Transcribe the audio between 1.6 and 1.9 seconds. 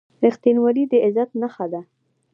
ده.